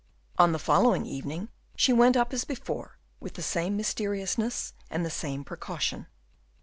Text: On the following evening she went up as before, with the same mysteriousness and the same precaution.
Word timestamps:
On 0.39 0.51
the 0.51 0.57
following 0.57 1.05
evening 1.05 1.49
she 1.75 1.93
went 1.93 2.17
up 2.17 2.33
as 2.33 2.43
before, 2.43 2.97
with 3.19 3.35
the 3.35 3.43
same 3.43 3.77
mysteriousness 3.77 4.73
and 4.89 5.05
the 5.05 5.11
same 5.11 5.43
precaution. 5.43 6.07